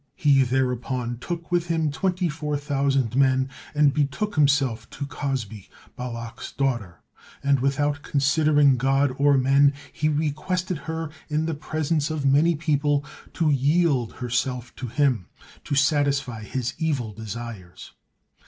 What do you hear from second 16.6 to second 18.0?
evil desires.